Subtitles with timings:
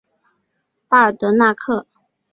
[0.87, 1.85] 巴尔德纳克。